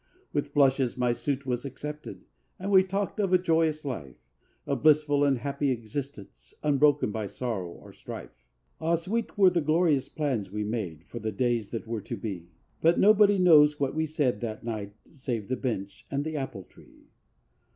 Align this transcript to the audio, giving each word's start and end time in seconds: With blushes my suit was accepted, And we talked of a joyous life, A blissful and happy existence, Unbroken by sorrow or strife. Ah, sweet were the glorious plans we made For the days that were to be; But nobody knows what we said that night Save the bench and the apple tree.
With 0.33 0.55
blushes 0.55 0.97
my 0.97 1.11
suit 1.11 1.45
was 1.45 1.63
accepted, 1.63 2.25
And 2.57 2.71
we 2.71 2.81
talked 2.83 3.19
of 3.19 3.33
a 3.33 3.37
joyous 3.37 3.85
life, 3.85 4.15
A 4.65 4.75
blissful 4.75 5.23
and 5.23 5.37
happy 5.37 5.69
existence, 5.69 6.55
Unbroken 6.63 7.11
by 7.11 7.27
sorrow 7.27 7.69
or 7.69 7.93
strife. 7.93 8.31
Ah, 8.79 8.95
sweet 8.95 9.37
were 9.37 9.51
the 9.51 9.61
glorious 9.61 10.09
plans 10.09 10.49
we 10.51 10.63
made 10.63 11.03
For 11.03 11.19
the 11.19 11.31
days 11.31 11.69
that 11.69 11.85
were 11.85 12.01
to 12.01 12.17
be; 12.17 12.49
But 12.81 12.97
nobody 12.99 13.37
knows 13.37 13.79
what 13.79 13.93
we 13.93 14.07
said 14.07 14.41
that 14.41 14.63
night 14.63 14.95
Save 15.05 15.49
the 15.49 15.55
bench 15.55 16.07
and 16.09 16.23
the 16.23 16.35
apple 16.35 16.63
tree. 16.63 17.11